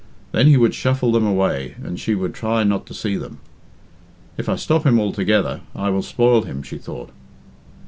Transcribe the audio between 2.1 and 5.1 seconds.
would try not to see them. "If I stop him